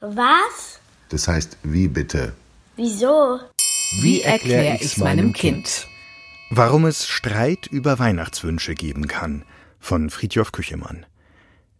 [0.00, 0.80] Was?
[1.10, 2.32] Das heißt, wie bitte?
[2.76, 3.38] Wieso?
[4.00, 5.86] Wie erkläre ich's meinem Kind?
[6.48, 9.44] Warum es Streit über Weihnachtswünsche geben kann
[9.78, 11.04] von Friedjof Küchemann.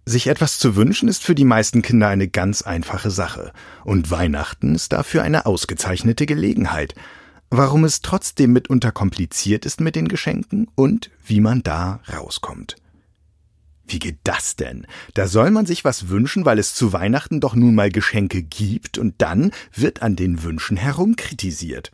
[0.05, 3.53] Sich etwas zu wünschen ist für die meisten Kinder eine ganz einfache Sache,
[3.85, 6.95] und Weihnachten ist dafür eine ausgezeichnete Gelegenheit.
[7.49, 12.77] Warum es trotzdem mitunter kompliziert ist mit den Geschenken und wie man da rauskommt.
[13.91, 14.87] Wie geht das denn?
[15.15, 18.99] Da soll man sich was wünschen, weil es zu Weihnachten doch nun mal Geschenke gibt,
[18.99, 21.91] und dann wird an den Wünschen herumkritisiert.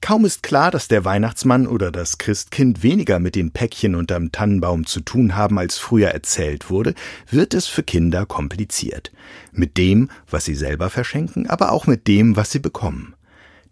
[0.00, 4.86] Kaum ist klar, dass der Weihnachtsmann oder das Christkind weniger mit den Päckchen unterm Tannenbaum
[4.86, 6.94] zu tun haben, als früher erzählt wurde,
[7.30, 9.12] wird es für Kinder kompliziert.
[9.52, 13.14] Mit dem, was sie selber verschenken, aber auch mit dem, was sie bekommen.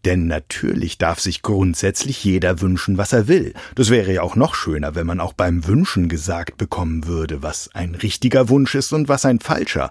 [0.04, 3.54] Denn natürlich darf sich grundsätzlich jeder wünschen, was er will.
[3.74, 7.70] Das wäre ja auch noch schöner, wenn man auch beim Wünschen gesagt bekommen würde, was
[7.74, 9.90] ein richtiger Wunsch ist und was ein falscher.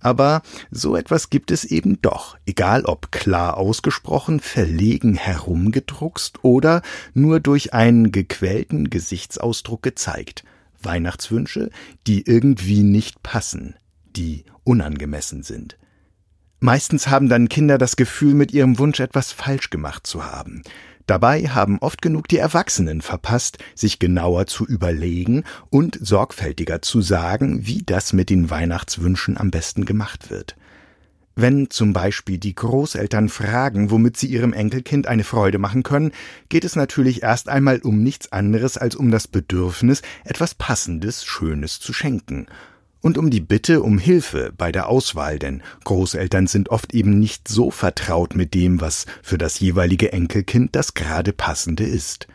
[0.00, 6.80] Aber so etwas gibt es eben doch, egal ob klar ausgesprochen, verlegen herumgedruckst oder
[7.12, 10.44] nur durch einen gequälten Gesichtsausdruck gezeigt.
[10.82, 11.70] Weihnachtswünsche,
[12.06, 13.74] die irgendwie nicht passen,
[14.16, 15.76] die unangemessen sind.
[16.62, 20.62] Meistens haben dann Kinder das Gefühl, mit ihrem Wunsch etwas falsch gemacht zu haben.
[21.06, 27.66] Dabei haben oft genug die Erwachsenen verpasst, sich genauer zu überlegen und sorgfältiger zu sagen,
[27.66, 30.54] wie das mit den Weihnachtswünschen am besten gemacht wird.
[31.34, 36.12] Wenn zum Beispiel die Großeltern fragen, womit sie ihrem Enkelkind eine Freude machen können,
[36.50, 41.80] geht es natürlich erst einmal um nichts anderes als um das Bedürfnis, etwas Passendes, Schönes
[41.80, 42.46] zu schenken
[43.00, 47.48] und um die Bitte um Hilfe bei der Auswahl, denn Großeltern sind oft eben nicht
[47.48, 52.26] so vertraut mit dem, was für das jeweilige Enkelkind das gerade passende ist.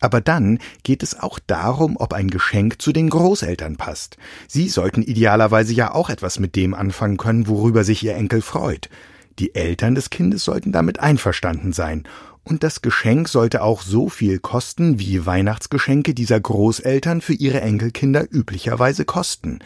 [0.00, 4.18] Aber dann geht es auch darum, ob ein Geschenk zu den Großeltern passt.
[4.46, 8.90] Sie sollten idealerweise ja auch etwas mit dem anfangen können, worüber sich ihr Enkel freut.
[9.38, 12.04] Die Eltern des Kindes sollten damit einverstanden sein,
[12.46, 18.24] und das Geschenk sollte auch so viel kosten, wie Weihnachtsgeschenke dieser Großeltern für ihre Enkelkinder
[18.30, 19.58] üblicherweise kosten.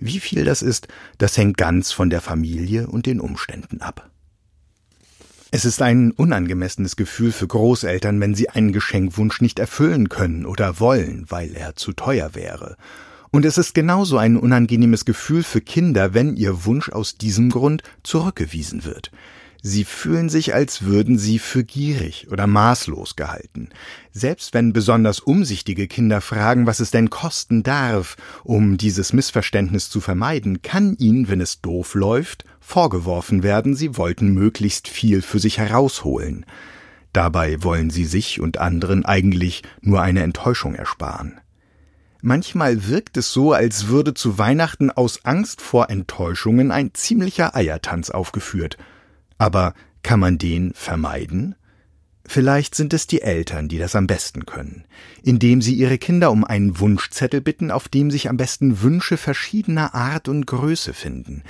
[0.00, 4.10] Wie viel das ist, das hängt ganz von der Familie und den Umständen ab.
[5.52, 10.80] Es ist ein unangemessenes Gefühl für Großeltern, wenn sie einen Geschenkwunsch nicht erfüllen können oder
[10.80, 12.76] wollen, weil er zu teuer wäre.
[13.30, 17.84] Und es ist genauso ein unangenehmes Gefühl für Kinder, wenn ihr Wunsch aus diesem Grund
[18.02, 19.12] zurückgewiesen wird.
[19.66, 23.70] Sie fühlen sich, als würden sie für gierig oder maßlos gehalten.
[24.12, 30.02] Selbst wenn besonders umsichtige Kinder fragen, was es denn kosten darf, um dieses Missverständnis zu
[30.02, 35.56] vermeiden, kann ihnen, wenn es doof läuft, vorgeworfen werden, sie wollten möglichst viel für sich
[35.56, 36.44] herausholen.
[37.14, 41.40] Dabei wollen sie sich und anderen eigentlich nur eine Enttäuschung ersparen.
[42.20, 48.10] Manchmal wirkt es so, als würde zu Weihnachten aus Angst vor Enttäuschungen ein ziemlicher Eiertanz
[48.10, 48.76] aufgeführt–
[49.38, 51.54] aber kann man den vermeiden?
[52.26, 54.84] Vielleicht sind es die Eltern, die das am besten können,
[55.22, 59.94] indem sie ihre Kinder um einen Wunschzettel bitten, auf dem sich am besten Wünsche verschiedener
[59.94, 61.42] Art und Größe finden,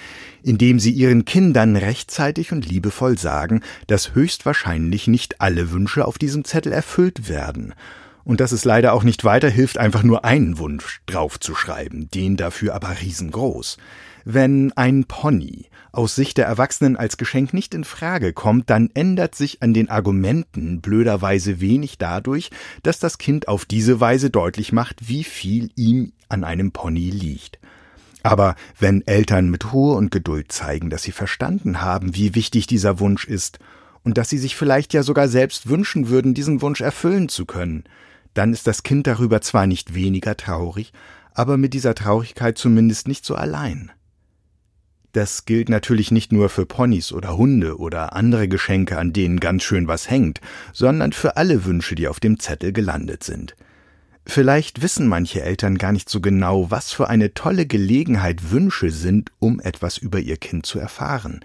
[0.42, 6.44] indem sie ihren Kindern rechtzeitig und liebevoll sagen, dass höchstwahrscheinlich nicht alle Wünsche auf diesem
[6.44, 7.74] Zettel erfüllt werden,
[8.24, 13.00] und dass es leider auch nicht weiterhilft, einfach nur einen Wunsch draufzuschreiben, den dafür aber
[13.00, 13.76] riesengroß.
[14.24, 19.34] Wenn ein Pony aus Sicht der Erwachsenen als Geschenk nicht in Frage kommt, dann ändert
[19.34, 22.50] sich an den Argumenten blöderweise wenig dadurch,
[22.82, 27.58] dass das Kind auf diese Weise deutlich macht, wie viel ihm an einem Pony liegt.
[28.22, 32.98] Aber wenn Eltern mit Ruhe und Geduld zeigen, dass sie verstanden haben, wie wichtig dieser
[32.98, 33.58] Wunsch ist,
[34.02, 37.84] und dass sie sich vielleicht ja sogar selbst wünschen würden, diesen Wunsch erfüllen zu können,
[38.34, 40.92] dann ist das Kind darüber zwar nicht weniger traurig,
[41.32, 43.90] aber mit dieser Traurigkeit zumindest nicht so allein.
[45.12, 49.62] Das gilt natürlich nicht nur für Ponys oder Hunde oder andere Geschenke, an denen ganz
[49.62, 50.40] schön was hängt,
[50.72, 53.54] sondern für alle Wünsche, die auf dem Zettel gelandet sind.
[54.26, 59.30] Vielleicht wissen manche Eltern gar nicht so genau, was für eine tolle Gelegenheit Wünsche sind,
[59.38, 61.40] um etwas über ihr Kind zu erfahren.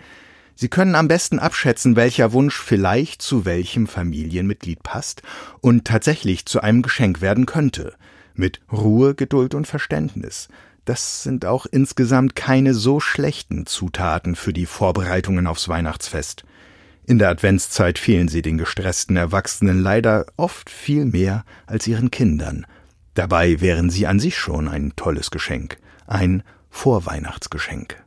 [0.60, 5.22] Sie können am besten abschätzen, welcher Wunsch vielleicht zu welchem Familienmitglied passt
[5.62, 7.94] und tatsächlich zu einem Geschenk werden könnte.
[8.34, 10.50] Mit Ruhe, Geduld und Verständnis
[10.90, 16.46] das sind auch insgesamt keine so schlechten Zutaten für die Vorbereitungen aufs Weihnachtsfest.
[17.06, 22.66] In der Adventszeit fehlen sie den gestressten Erwachsenen leider oft viel mehr als ihren Kindern.
[23.14, 25.78] Dabei wären sie an sich schon ein tolles Geschenk,
[26.08, 26.42] ein
[26.72, 28.04] Vorweihnachtsgeschenk.